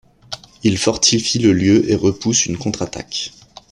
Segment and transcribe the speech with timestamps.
[0.63, 3.33] Il fortifie le lieu et repousse une contre-attaque.